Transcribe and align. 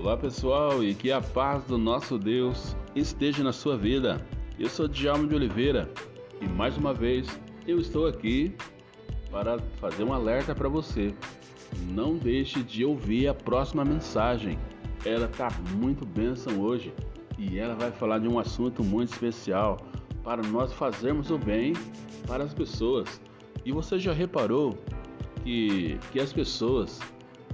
Olá 0.00 0.16
pessoal 0.16 0.82
e 0.84 0.94
que 0.94 1.10
a 1.10 1.20
paz 1.20 1.64
do 1.64 1.76
nosso 1.76 2.16
Deus 2.16 2.76
esteja 2.94 3.42
na 3.42 3.52
sua 3.52 3.76
vida. 3.76 4.24
Eu 4.56 4.68
sou 4.68 4.86
Djalma 4.86 5.26
de 5.26 5.34
Oliveira 5.34 5.90
e 6.40 6.46
mais 6.46 6.78
uma 6.78 6.94
vez 6.94 7.26
eu 7.66 7.80
estou 7.80 8.06
aqui 8.06 8.54
para 9.28 9.58
fazer 9.80 10.04
um 10.04 10.12
alerta 10.12 10.54
para 10.54 10.68
você. 10.68 11.12
Não 11.90 12.16
deixe 12.16 12.62
de 12.62 12.84
ouvir 12.84 13.26
a 13.26 13.34
próxima 13.34 13.84
mensagem. 13.84 14.56
Ela 15.04 15.26
está 15.26 15.48
muito 15.74 16.06
bênção 16.06 16.60
hoje 16.60 16.94
e 17.36 17.58
ela 17.58 17.74
vai 17.74 17.90
falar 17.90 18.20
de 18.20 18.28
um 18.28 18.38
assunto 18.38 18.84
muito 18.84 19.12
especial 19.12 19.78
para 20.22 20.42
nós 20.42 20.72
fazermos 20.72 21.28
o 21.32 21.36
bem 21.36 21.72
para 22.24 22.44
as 22.44 22.54
pessoas. 22.54 23.20
E 23.64 23.72
você 23.72 23.98
já 23.98 24.12
reparou 24.12 24.78
que, 25.42 25.98
que 26.12 26.20
as 26.20 26.32
pessoas 26.32 27.00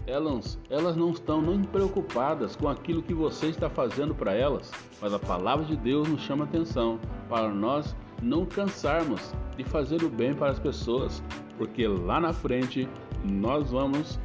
elas, 0.06 0.58
elas 0.68 0.96
não 0.96 1.10
estão 1.10 1.40
nem 1.40 1.62
preocupadas 1.62 2.56
com 2.56 2.68
aquilo 2.68 3.02
que 3.02 3.14
você 3.14 3.46
está 3.46 3.70
fazendo 3.70 4.14
para 4.14 4.34
elas, 4.34 4.70
mas 5.00 5.12
a 5.12 5.18
palavra 5.18 5.64
de 5.64 5.76
Deus 5.76 6.08
nos 6.08 6.20
chama 6.22 6.44
atenção 6.44 6.98
para 7.28 7.48
nós 7.48 7.96
não 8.22 8.44
cansarmos 8.44 9.32
de 9.56 9.64
fazer 9.64 10.02
o 10.02 10.08
bem 10.08 10.34
para 10.34 10.50
as 10.50 10.58
pessoas, 10.58 11.22
porque 11.56 11.86
lá 11.86 12.20
na 12.20 12.32
frente 12.32 12.88
nós 13.24 13.70
vamos 13.70 14.18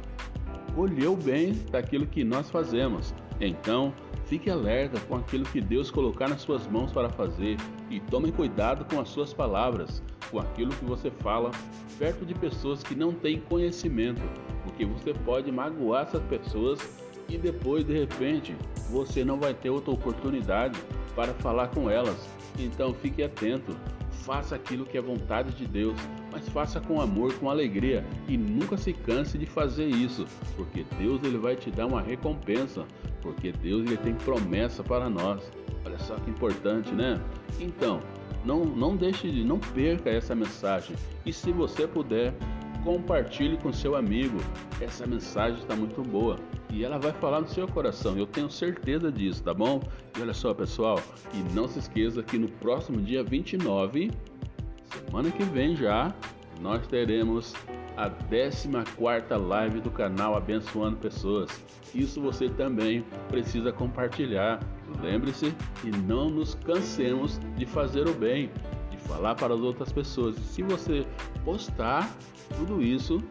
colher 0.74 1.08
o 1.08 1.16
bem 1.16 1.52
daquilo 1.70 2.06
que 2.06 2.24
nós 2.24 2.50
fazemos. 2.50 3.14
Então, 3.40 3.94
fique 4.26 4.50
alerta 4.50 5.00
com 5.00 5.16
aquilo 5.16 5.44
que 5.44 5.60
Deus 5.60 5.90
colocar 5.90 6.28
nas 6.28 6.42
suas 6.42 6.66
mãos 6.66 6.92
para 6.92 7.08
fazer 7.08 7.56
e 7.90 7.98
tome 7.98 8.30
cuidado 8.30 8.84
com 8.84 9.00
as 9.00 9.08
suas 9.08 9.32
palavras, 9.32 10.02
com 10.30 10.38
aquilo 10.38 10.70
que 10.70 10.84
você 10.84 11.10
fala 11.10 11.50
perto 11.98 12.24
de 12.24 12.34
pessoas 12.34 12.82
que 12.82 12.94
não 12.94 13.12
têm 13.12 13.40
conhecimento, 13.40 14.22
porque 14.62 14.84
você 14.84 15.12
pode 15.12 15.50
magoar 15.50 16.06
essas 16.06 16.22
pessoas 16.24 16.78
e 17.28 17.38
depois 17.38 17.84
de 17.84 17.98
repente 17.98 18.54
você 18.90 19.24
não 19.24 19.38
vai 19.38 19.54
ter 19.54 19.70
outra 19.70 19.92
oportunidade 19.92 20.78
para 21.14 21.32
falar 21.34 21.68
com 21.68 21.88
elas. 21.88 22.28
Então 22.58 22.92
fique 22.92 23.22
atento, 23.22 23.76
faça 24.20 24.54
aquilo 24.54 24.84
que 24.84 24.96
é 24.96 25.00
vontade 25.00 25.52
de 25.54 25.66
Deus, 25.66 25.98
mas 26.30 26.48
faça 26.48 26.80
com 26.80 27.00
amor, 27.00 27.32
com 27.34 27.50
alegria 27.50 28.04
e 28.28 28.36
nunca 28.36 28.76
se 28.76 28.92
canse 28.92 29.38
de 29.38 29.46
fazer 29.46 29.86
isso, 29.86 30.26
porque 30.56 30.84
Deus 30.98 31.22
ele 31.24 31.38
vai 31.38 31.56
te 31.56 31.70
dar 31.70 31.86
uma 31.86 32.00
recompensa, 32.00 32.84
porque 33.20 33.52
Deus 33.52 33.86
ele 33.86 33.96
tem 33.96 34.14
promessa 34.14 34.82
para 34.82 35.08
nós. 35.08 35.50
Olha 35.84 35.98
só 35.98 36.14
que 36.16 36.30
importante, 36.30 36.92
né? 36.92 37.20
Então, 37.58 38.00
não, 38.44 38.64
não 38.64 38.96
deixe 38.96 39.30
de, 39.30 39.44
não 39.44 39.58
perca 39.58 40.10
essa 40.10 40.34
mensagem. 40.34 40.96
E 41.24 41.32
se 41.32 41.50
você 41.52 41.86
puder, 41.86 42.34
compartilhe 42.84 43.56
com 43.56 43.72
seu 43.72 43.94
amigo. 43.96 44.38
Essa 44.80 45.06
mensagem 45.06 45.58
está 45.58 45.74
muito 45.74 46.02
boa 46.02 46.36
e 46.70 46.84
ela 46.84 46.98
vai 46.98 47.12
falar 47.12 47.40
no 47.40 47.48
seu 47.48 47.66
coração. 47.68 48.16
Eu 48.16 48.26
tenho 48.26 48.50
certeza 48.50 49.10
disso, 49.10 49.42
tá 49.42 49.54
bom? 49.54 49.80
E 50.16 50.22
olha 50.22 50.34
só, 50.34 50.54
pessoal, 50.54 51.00
e 51.34 51.54
não 51.54 51.68
se 51.68 51.78
esqueça 51.78 52.22
que 52.22 52.38
no 52.38 52.48
próximo 52.48 53.00
dia 53.00 53.22
29, 53.22 54.10
semana 54.92 55.30
que 55.30 55.44
vem 55.44 55.76
já, 55.76 56.14
nós 56.60 56.86
teremos 56.86 57.54
a 57.96 58.08
14 58.08 58.68
live 59.46 59.80
do 59.80 59.90
canal 59.90 60.34
Abençoando 60.36 60.96
Pessoas. 60.96 61.50
Isso 61.94 62.20
você 62.20 62.48
também 62.48 63.04
precisa 63.28 63.72
compartilhar. 63.72 64.60
Lembre-se 65.02 65.54
e 65.84 65.90
não 65.90 66.30
nos 66.30 66.54
cansemos 66.54 67.38
de 67.56 67.66
fazer 67.66 68.08
o 68.08 68.14
bem, 68.14 68.50
de 68.90 68.96
falar 68.96 69.34
para 69.34 69.54
as 69.54 69.60
outras 69.60 69.92
pessoas. 69.92 70.36
E 70.36 70.40
se 70.40 70.62
você 70.62 71.06
postar 71.44 72.10
tudo 72.56 72.82
isso 72.82 73.22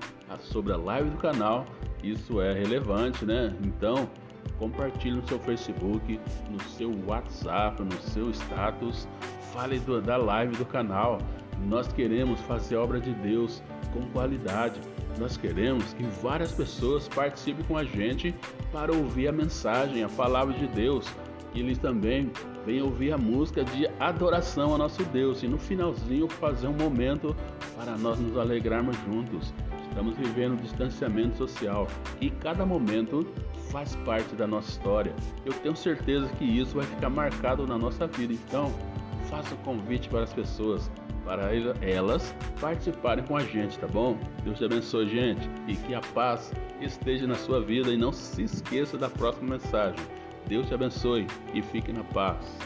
sobre 0.42 0.74
a 0.74 0.78
live 0.78 1.10
do 1.10 1.18
canal, 1.18 1.66
isso 2.04 2.42
é 2.42 2.54
relevante, 2.54 3.26
né? 3.26 3.56
Então, 3.64 4.10
compartilhe 4.58 5.16
no 5.16 5.28
seu 5.28 5.40
Facebook, 5.40 6.20
no 6.50 6.62
seu 6.70 6.92
WhatsApp, 7.08 7.82
no 7.82 8.02
seu 8.02 8.30
status, 8.32 9.08
fale 9.54 9.80
do, 9.80 10.02
da 10.02 10.18
live 10.18 10.56
do 10.56 10.66
canal. 10.66 11.18
Nós 11.68 11.92
queremos 11.92 12.40
fazer 12.42 12.76
obra 12.78 13.00
de 13.00 13.14
Deus 13.16 13.62
com 13.94 14.02
qualidade. 14.12 14.80
Nós 15.18 15.36
queremos 15.36 15.94
que 15.94 16.04
várias 16.22 16.52
pessoas 16.52 17.08
participem 17.08 17.66
com 17.66 17.78
a 17.78 17.84
gente 17.84 18.34
para 18.72 18.94
ouvir 18.94 19.28
a 19.28 19.32
mensagem, 19.32 20.04
a 20.04 20.10
palavra 20.10 20.54
de 20.54 20.68
Deus. 20.68 21.06
Que 21.52 21.60
eles 21.60 21.80
também 21.80 22.32
venham 22.66 22.86
ouvir 22.86 23.12
a 23.12 23.18
música 23.18 23.64
de 23.64 23.90
adoração 24.00 24.76
a 24.76 24.78
nosso 24.78 25.04
Deus 25.06 25.42
e 25.42 25.48
no 25.48 25.58
finalzinho 25.58 26.30
fazer 26.30 26.68
um 26.68 26.74
momento 26.74 27.36
para 27.80 27.98
nós 27.98 28.20
nos 28.20 28.38
alegrarmos 28.38 28.98
juntos. 29.06 29.54
Estamos 29.88 30.16
vivendo 30.18 30.54
um 30.54 30.58
distanciamento 30.58 31.38
social 31.38 31.88
e 32.20 32.30
cada 32.30 32.66
momento 32.66 33.26
faz 33.72 33.96
parte 33.98 34.36
da 34.36 34.46
nossa 34.46 34.70
história. 34.70 35.16
Eu 35.46 35.54
tenho 35.54 35.76
certeza 35.76 36.28
que 36.38 36.44
isso 36.44 36.76
vai 36.76 36.86
ficar 36.86 37.10
marcado 37.10 37.66
na 37.66 37.78
nossa 37.78 38.06
vida. 38.06 38.34
Então, 38.34 38.72
faça 39.30 39.56
o 39.56 39.58
um 39.58 39.62
convite 39.62 40.10
para 40.10 40.24
as 40.24 40.34
pessoas 40.34 40.92
para 41.24 41.52
elas 41.82 42.36
participarem 42.60 43.24
com 43.24 43.38
a 43.38 43.44
gente, 43.44 43.78
tá 43.78 43.88
bom? 43.88 44.18
Deus 44.44 44.58
te 44.58 44.66
abençoe, 44.66 45.08
gente, 45.08 45.50
e 45.68 45.76
que 45.76 45.94
a 45.94 46.02
paz 46.02 46.52
esteja 46.82 47.28
na 47.28 47.36
sua 47.36 47.62
vida 47.62 47.92
e 47.92 47.98
não 47.98 48.12
se 48.12 48.44
esqueça 48.44 48.98
da 48.98 49.10
próxima 49.10 49.52
mensagem. 49.52 50.00
Deus 50.48 50.68
te 50.68 50.74
abençoe 50.74 51.28
e 51.54 51.62
fique 51.62 51.94
na 51.94 52.04
paz. 52.04 52.58